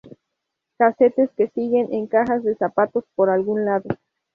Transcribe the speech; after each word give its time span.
Casetes 0.79 1.29
que 1.37 1.49
siguen 1.51 1.93
en 1.93 2.07
cajas 2.07 2.43
de 2.43 2.55
zapatos 2.55 3.03
por 3.13 3.29
algún 3.29 3.65
lado. 3.65 3.87